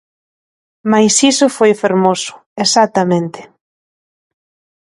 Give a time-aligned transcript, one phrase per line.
[0.91, 3.41] Mais iso foi fermoso, exactamente.